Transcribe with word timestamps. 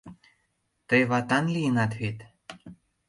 —Тый 0.87 1.01
ватан 1.09 1.45
лийынат 1.55 1.91
вет? 1.99 2.17